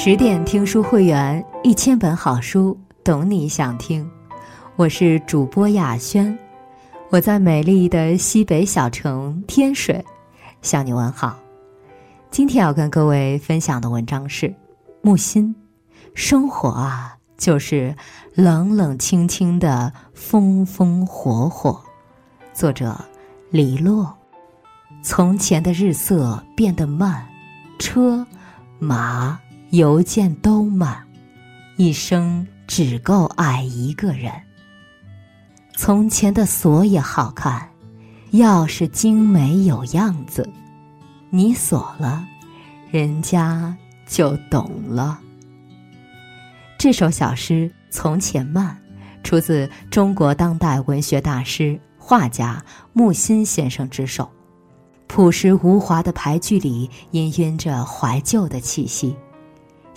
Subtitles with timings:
[0.00, 4.08] 十点听书会员，一千本好书，懂你想听。
[4.76, 6.38] 我是主播雅轩，
[7.10, 10.02] 我在美丽的西北小城天水
[10.62, 11.36] 向你问好。
[12.30, 14.46] 今天要跟各位分享的文章是
[15.02, 15.52] 《木心》，
[16.14, 17.92] 生活啊，就是
[18.36, 21.82] 冷冷清清的风风火火。
[22.54, 22.96] 作者
[23.50, 24.16] 李洛。
[25.02, 27.26] 从前的日色变得慢，
[27.80, 28.24] 车
[28.78, 29.36] 马。
[29.70, 31.06] 邮件都慢，
[31.76, 34.32] 一生只够爱一个人。
[35.76, 37.68] 从前的锁也好看，
[38.32, 40.48] 钥匙精美有样子，
[41.28, 42.26] 你锁了，
[42.90, 43.76] 人家
[44.06, 45.20] 就懂了。
[46.78, 48.74] 这首小诗《从前慢》，
[49.22, 54.30] 出自中国当代文学大师、画家木心先生之手，
[55.06, 59.14] 朴实无华的排句里氤氲着怀旧的气息。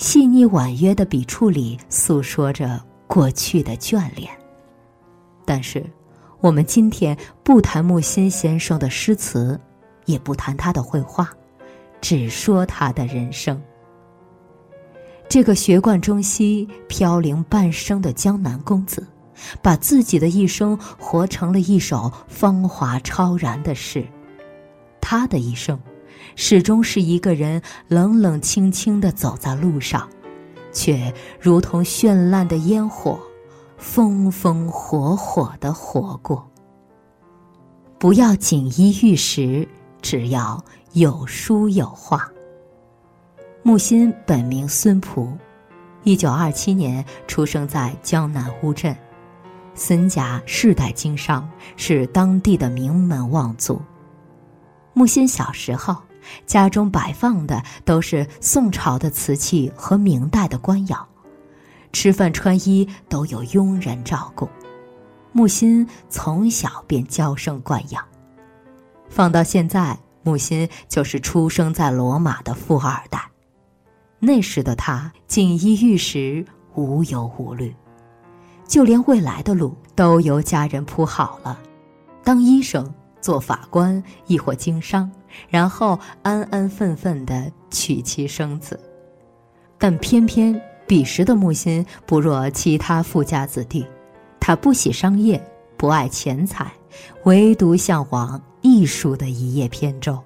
[0.02, 4.28] 细腻婉约的笔触里诉说着过去的眷恋。
[5.46, 5.86] 但是，
[6.40, 9.62] 我们今天不谈木心先生的诗词，
[10.06, 11.30] 也不谈他的绘画，
[12.02, 13.62] 只说他的人生。
[15.30, 19.06] 这个学贯中西、飘零半生的江南公子，
[19.62, 24.04] 把自己的一生活成了一首芳华超然的诗。
[25.00, 25.80] 他的一生。
[26.36, 30.08] 始终是一个人冷冷清清的走在路上，
[30.72, 33.20] 却如同绚烂的烟火，
[33.78, 36.50] 风风火火的活过。
[38.00, 39.68] 不要锦衣玉食，
[40.02, 40.64] 只要
[40.94, 42.28] 有书有画。
[43.64, 45.38] 木心本名孙璞，
[46.04, 48.96] 一九二七年出生在江南乌镇，
[49.76, 53.80] 孙家世代经商，是当地的名门望族。
[54.94, 55.96] 木心小时候。
[56.46, 61.08] 家中摆放的都是宋朝的瓷器和明代的官窑，
[61.92, 64.48] 吃饭穿衣都有佣人照顾。
[65.32, 68.04] 木心从小便娇生惯养，
[69.10, 73.30] 放到现在，木心就是出生在罗马的富二代。
[74.20, 76.46] 那时的他锦衣玉食，
[76.76, 77.76] 无忧无虑，
[78.68, 81.58] 就连未来的路都由家人铺好了，
[82.24, 82.94] 当医生。
[83.22, 85.08] 做法官，亦或经商，
[85.50, 88.80] 然后安安分分的娶妻生子。
[89.78, 93.86] 但偏偏彼时的木心不若其他富家子弟，
[94.40, 95.44] 他不喜商业，
[95.78, 96.72] 不爱钱财，
[97.24, 100.20] 唯独向往艺术的一叶扁舟。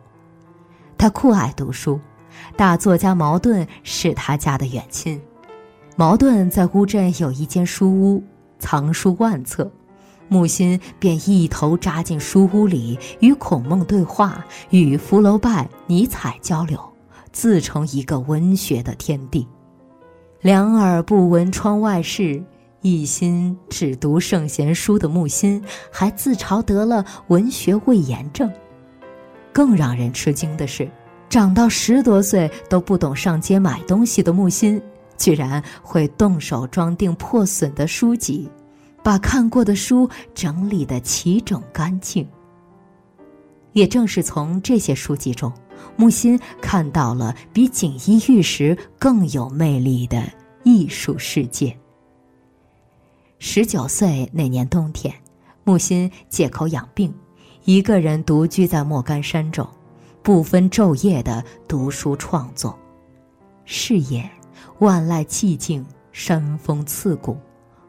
[0.97, 1.99] 他酷爱读书，
[2.57, 5.21] 大作家茅盾是他家的远亲。
[5.95, 8.23] 茅盾在乌镇有一间书屋，
[8.59, 9.71] 藏书万册。
[10.27, 16.79] 木心便一头扎进书屋里，与孔孟对话，与福楼拜、尼采交流，
[17.31, 19.47] 自成一个文学的天地。
[20.41, 22.43] 两耳不闻窗外事，
[22.81, 28.51] 一心只读圣贤书的木心，还自嘲得了文学胃炎症。
[29.53, 30.89] 更让人吃惊的是，
[31.29, 34.81] 长到十多岁都不懂上街买东西的木心，
[35.17, 38.49] 居然会动手装订破损的书籍。
[39.05, 42.27] 把看过的书整理得齐整干净。
[43.73, 45.53] 也正是从这些书籍中，
[45.95, 50.23] 木心看到了比锦衣玉食更有魅力的
[50.63, 51.77] 艺术世界。
[53.37, 55.13] 十九岁那年冬天，
[55.63, 57.13] 木心借口养病，
[57.65, 59.67] 一个人独居在莫干山中，
[60.23, 62.75] 不分昼夜的读书创作。
[63.65, 64.27] 是夜，
[64.79, 67.37] 万籁寂静，山风刺骨。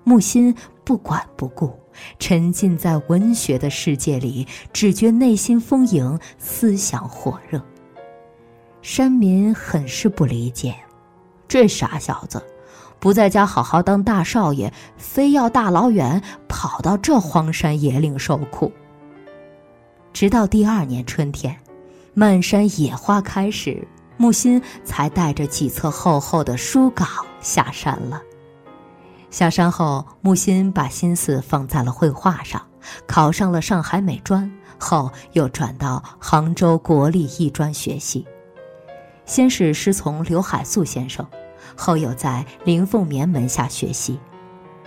[0.05, 0.55] 木心
[0.87, 1.77] 不管不顾，
[2.21, 7.61] 沉浸在文学的世界里，只觉内心丰盈，思想火热。
[8.83, 10.77] 山民很是不理解，
[11.49, 12.41] 这傻小子，
[13.01, 18.71] 不在家好好当大少爷，非要大老远跑到这荒山野岭受苦。
[20.13, 21.57] 直到第二年春天，
[22.15, 23.85] 漫山野花开时，
[24.17, 27.05] 木心才带着几册厚厚的书稿
[27.41, 28.23] 下山了。
[29.37, 32.59] 下山后，木心把心思放在了绘画上，
[33.07, 38.27] 考上了上海美专，后又转到杭州国立艺专学习。
[39.27, 41.27] 先是师从刘海粟先生，
[41.77, 44.19] 后又在林凤眠门下学习。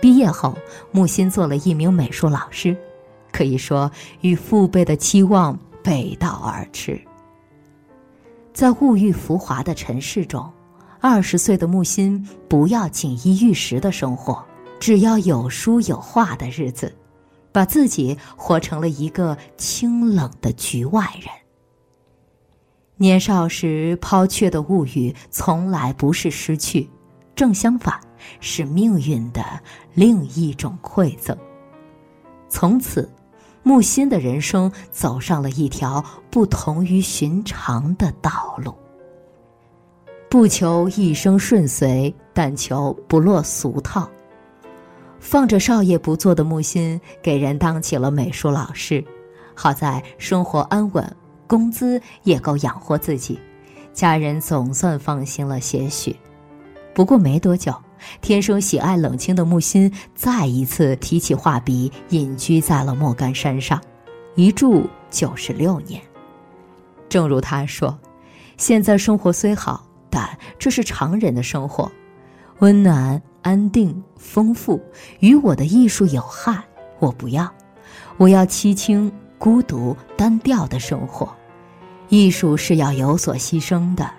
[0.00, 0.58] 毕业后，
[0.90, 2.76] 木心做了一名美术老师，
[3.30, 3.88] 可以说
[4.22, 7.00] 与父辈的期望背道而驰。
[8.52, 10.52] 在物欲浮华的尘世中。
[11.02, 14.44] 二十岁的木心不要锦衣玉食的生活，
[14.78, 16.94] 只要有书有画的日子，
[17.50, 21.30] 把自己活成了一个清冷的局外人。
[22.96, 26.86] 年少时抛却的物欲，从来不是失去，
[27.34, 27.98] 正相反，
[28.38, 29.42] 是命运的
[29.94, 31.34] 另一种馈赠。
[32.50, 33.10] 从此，
[33.62, 38.74] 木心的人生走上了一条不同于寻常的道路。
[40.30, 44.08] 不求一生顺遂，但求不落俗套。
[45.18, 49.04] 放着少爷不做的木心，给人当起了美术老师，
[49.56, 51.16] 好在生活安稳。
[51.48, 53.36] 工资也够养活自己，
[53.92, 56.14] 家人总算放心了些许。
[56.94, 57.74] 不过没多久，
[58.20, 63.82] 天生喜爱冷清的木心再一次提起画笔，隐居在了莫干山上，
[64.36, 66.00] 一住就是六年。
[67.08, 67.98] 正如他说
[68.56, 70.28] ：“现在生活虽好，但
[70.58, 71.90] 这是常人的生活，
[72.58, 74.80] 温暖、安定、丰富，
[75.20, 76.62] 与我的艺术有害，
[76.98, 77.50] 我不要。
[78.16, 81.34] 我要凄清、孤独、单调的生活。”
[82.10, 84.10] 艺术是要有所牺牲的，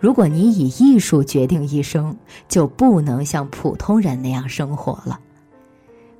[0.00, 2.16] 如果你以艺术决定一生，
[2.48, 5.20] 就不能像普通人那样生活了。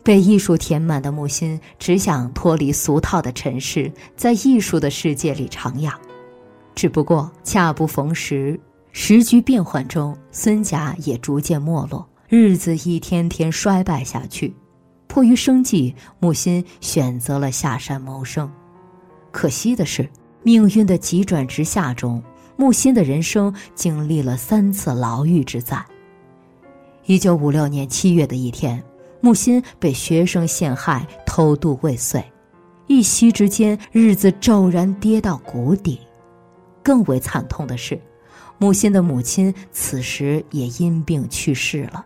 [0.05, 5.93] 被艺术填满的木心只想脱离俗套的尘世，在艺术的世界里徜徉。
[6.75, 8.59] 只不过恰不逢时，
[9.01, 14.53] 时局变幻中，孙家也逐渐没落，日子一天天衰败下去。
[15.07, 18.51] 迫于生计，木心选择了下山谋生。
[19.31, 20.07] 可惜的是。
[20.43, 22.21] 命运的急转直下中，
[22.57, 25.81] 木心的人生经历了三次牢狱之灾。
[27.07, 28.83] 一九五六年七月的一天，
[29.21, 32.25] 木心被学生陷害，偷渡未遂，
[32.89, 36.01] 一夕之间，日子骤然跌到谷底。
[36.83, 38.01] 更为惨痛的是，
[38.59, 42.05] 木心的母亲此时也因病去世了。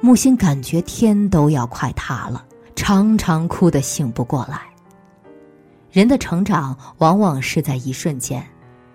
[0.00, 4.62] 木心感觉天都要快塌了，常常哭得醒不过来。
[5.90, 8.42] 人的成长往往是在一瞬间，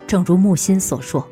[0.08, 1.26] 正如木心所说：“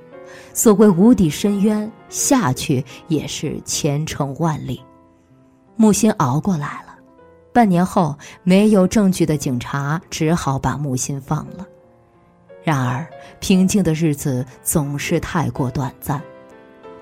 [0.54, 4.80] 所谓无底深渊，下去也是前程万里。”
[5.76, 6.94] 木心熬过来了。
[7.52, 11.66] 半年后，没有证据的警察只好把木心放了。
[12.64, 13.06] 然而，
[13.40, 16.22] 平静的日子总是太过短暂。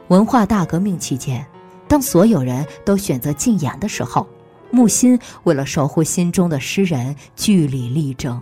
[0.07, 1.45] 文化大革命期间，
[1.87, 4.27] 当所有人都选择禁言的时候，
[4.71, 8.41] 木心为了守护心中的诗人，据理力争。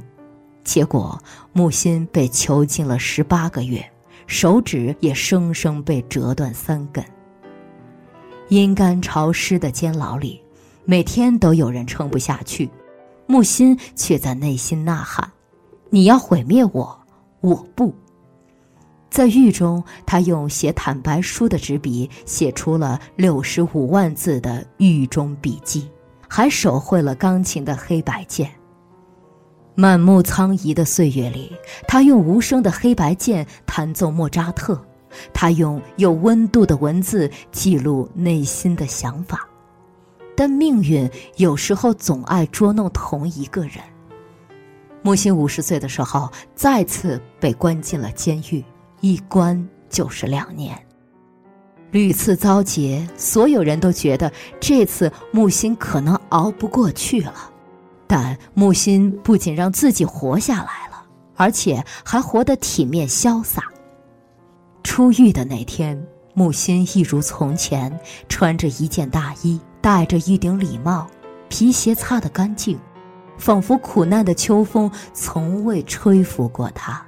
[0.64, 1.22] 结果，
[1.52, 3.84] 木心被囚禁了十八个月，
[4.28, 7.04] 手指也生生被折断三根。
[8.50, 10.42] 阴干潮湿的监牢里，
[10.86, 12.70] 每天都有人撑不下去，
[13.28, 15.32] 木心却在内心呐喊
[15.90, 16.99] ：“你要毁灭我，
[17.42, 17.94] 我不。”
[19.10, 25.90] 在狱中，他用写坦白书的纸笔写出了六十五万字的狱中笔记，
[26.28, 28.52] 还手绘了钢琴的黑白键。
[29.74, 31.52] 满目苍夷的岁月里，
[31.88, 34.80] 他用无声的黑白键弹奏莫扎特，
[35.34, 39.48] 他用有温度的文字记录内心的想法。
[40.36, 43.80] 但命运有时候总爱捉弄同一个人。
[45.02, 48.64] 木心五十岁的时候，再次被关进了监狱，
[49.02, 50.78] 一关就是两年。
[51.92, 57.34] 屡次遭劫，所有人都觉得这次木心可能熬不过去了。
[58.06, 61.04] 但木心不仅让自己活下来了，
[61.36, 63.64] 而且还活得体面潇洒。
[64.84, 66.00] 出狱的那天，
[66.34, 71.08] 木心一如从前，穿着一件大衣，戴着一顶礼帽，
[71.50, 72.80] 皮鞋擦得干净，
[73.40, 77.04] 仿佛苦难的秋风从未吹拂过他。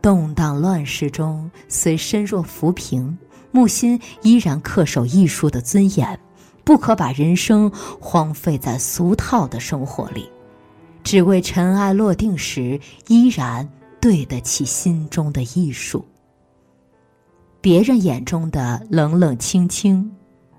[0.00, 3.18] 动荡乱世中，虽身若浮萍，
[3.50, 6.16] 木心依然恪守艺术的尊严。
[6.64, 7.68] 不可把人生
[8.00, 10.30] 荒废在俗套的生活里，
[11.02, 13.68] 只为尘埃落定时依然
[14.00, 16.04] 对得起心中的艺术。
[17.60, 20.08] 别人眼中的冷冷清清，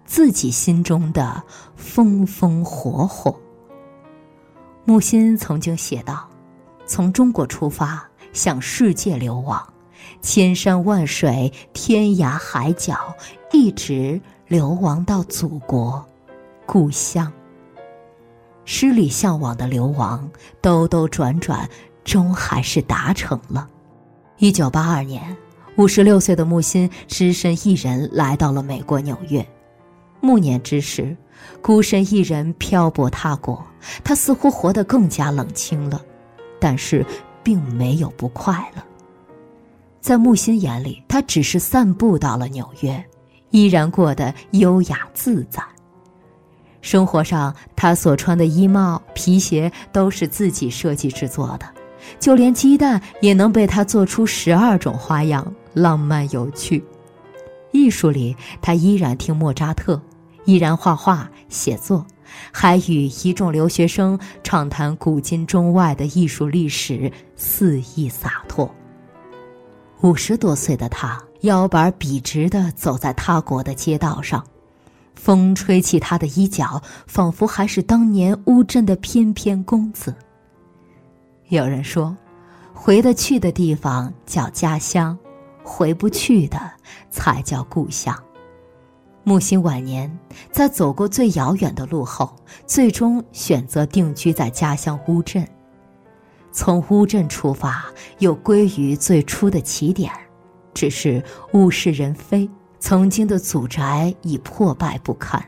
[0.05, 1.41] 自己心中的
[1.77, 3.33] 风风火火。
[4.85, 6.27] 木心曾经写道
[6.85, 9.61] ：“从中国出发，向世界流亡，
[10.21, 12.97] 千山万水，天涯海角，
[13.51, 16.05] 一直。”流亡到祖国、
[16.63, 17.31] 故乡。
[18.65, 20.29] 诗里向往的流亡，
[20.61, 21.67] 兜兜转转，
[22.03, 23.67] 终还是达成了。
[24.37, 25.35] 一九八二年，
[25.77, 29.43] 五十六岁的木心只身一人来到了美国纽约。
[30.21, 31.17] 暮年之时，
[31.59, 33.65] 孤身一人漂泊他国，
[34.03, 36.01] 他似乎活得更加冷清了，
[36.59, 37.05] 但是
[37.41, 38.83] 并没有不快乐。
[40.01, 43.03] 在木心眼里，他只是散步到了纽约。
[43.51, 45.61] 依然过得优雅自在。
[46.81, 51.65] 生活上，他所穿的衣帽、皮鞋都是自己设计制作的，
[52.19, 56.83] 就连鸡蛋也能被他做出十二种花样，浪漫有趣。
[57.71, 60.01] 艺术里，他依然听莫扎特，
[60.45, 62.03] 依然画画写作，
[62.51, 68.69] 还与一众留学生畅谈古今中外的艺术历史，肆意洒脱。
[70.01, 74.45] 五十多岁的他，腰板笔直地走在他国的街道上，
[75.15, 80.13] 风吹起他的衣角，仿佛还是当年乌镇的翩翩公子。
[81.49, 82.15] 有人说，
[82.73, 85.17] 回得去的地方叫家乡。
[85.65, 86.59] 回不去的
[87.09, 88.13] 才叫故乡。
[89.25, 90.11] 木心晚年
[90.51, 95.47] 在走过最遥远的路后，最终选择定居在家乡乌镇。
[96.51, 97.85] 从乌镇出发，
[98.19, 100.11] 又归于最初的起点，
[100.73, 102.49] 只是物是人非，
[102.79, 105.43] 曾经的祖宅已破败不堪。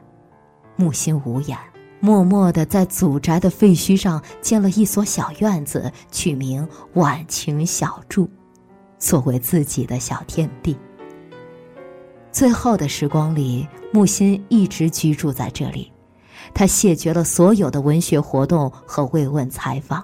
[0.78, 1.58] 木心无言，
[2.00, 8.30] 默默地在祖宅的废墟上建了一所小院子，取名晚晴小筑。
[8.98, 10.76] 作为自己的小天地。
[12.36, 15.90] 最后的时光里，木心一直居住在这里，
[16.54, 20.04] 他谢绝了所有的文学活动和慰问采访，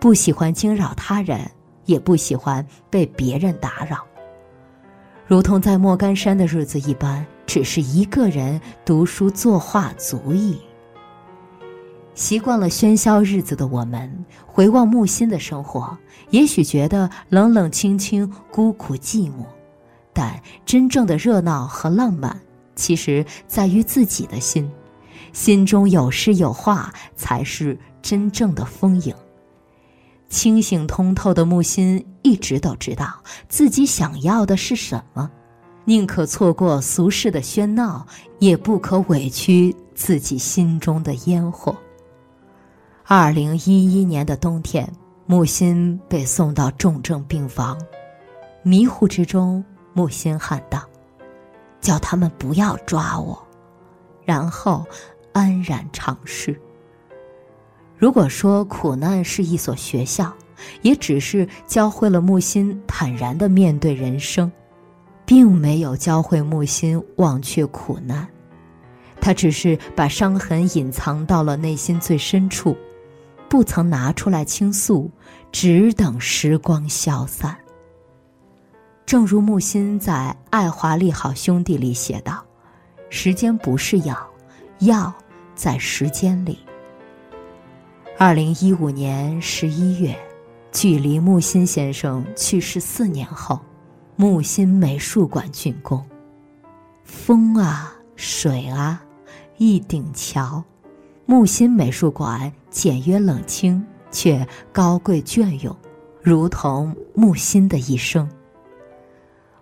[0.00, 1.38] 不喜欢惊扰他人，
[1.84, 3.98] 也不喜欢被别人打扰，
[5.26, 10.58] 如同在莫干山的日子一般，只是一个人读书作画足矣。
[12.14, 14.10] 习惯了喧嚣日子的我们，
[14.46, 15.94] 回望木心的生活，
[16.30, 19.44] 也许觉得冷冷清清、孤苦寂寞。
[20.16, 22.34] 但真正的热闹和浪漫，
[22.74, 24.66] 其实在于自己的心。
[25.34, 29.14] 心中有诗有画，才是真正的丰盈。
[30.30, 35.30] 清醒通透的木心，一直都知道自己想要的是什么，
[35.84, 38.06] 宁可错过俗世的喧闹，
[38.38, 41.76] 也不可委屈自己心中的烟火。
[43.04, 44.90] 二零一一年的冬天，
[45.26, 47.78] 木心被送到重症病房，
[48.62, 49.62] 迷糊之中，
[49.96, 50.82] 木心喊道
[51.80, 53.42] ：“叫他们不要抓我。”
[54.26, 54.84] 然后
[55.32, 56.54] 安然长逝。
[57.96, 60.30] 如果说苦难是一所学校，
[60.82, 64.52] 也只是教会了木心坦然的面对人生，
[65.24, 68.28] 并没有教会木心忘却苦难。
[69.18, 72.76] 他只是把伤痕隐藏到了内心最深处。
[73.48, 75.10] 不曾拿出来倾诉，
[75.50, 77.56] 只等时光消散。
[79.06, 82.44] 正如木心在《爱华利好兄弟》里写道
[83.08, 84.18] ：“时间不是药，
[84.80, 85.14] 药
[85.54, 86.58] 在时间里。”
[88.18, 90.18] 二零一五年十一月，
[90.72, 93.60] 距离木心先生去世四年后，
[94.16, 96.04] 木心美术馆竣工。
[97.04, 99.00] 风啊，水啊，
[99.56, 100.60] 一顶桥。
[101.26, 105.76] 木心美术馆简约冷清，却高贵隽永，
[106.20, 108.28] 如同木心的一生。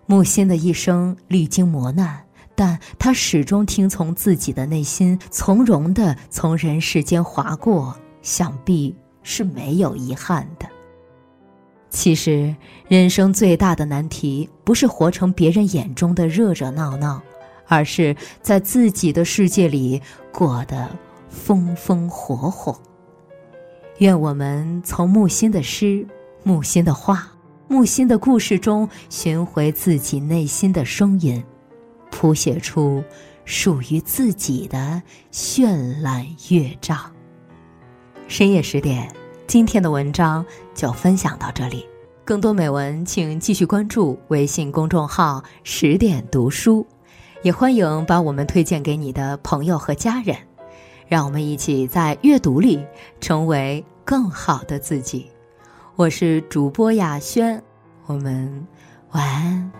[0.05, 2.23] 木心的一生历经磨难，
[2.55, 10.67] 但他始终听从自己的内心，从容的从人世间划过，想必是没有遗憾的。
[11.89, 12.55] 其实，
[12.87, 17.21] 人生最大的难题，不是活成别人眼中的热热闹闹，
[17.67, 20.89] 而是在自己的世界里过得。
[21.27, 22.79] 风风火火。
[23.97, 26.07] 愿我们从木心的诗、
[26.43, 27.27] 木心的画、
[27.67, 31.43] 木心的故事中寻回自己内心的声音，
[32.11, 33.03] 谱写出
[33.43, 37.11] 属于自己的绚烂乐章。
[38.27, 39.11] 深夜十点，
[39.47, 40.45] 今天的文章
[40.75, 41.87] 就分享到这里。
[42.23, 46.85] 更多美文，请继续关注微信公众号“十点读书”，
[47.41, 50.37] 也欢迎把我们推荐给你的朋友和家人。
[51.07, 52.83] 让我们一起在阅读里
[53.19, 55.29] 成为更好的自己。
[55.97, 57.63] 我是主播雅轩，
[58.05, 58.67] 我们
[59.11, 59.71] 晚安。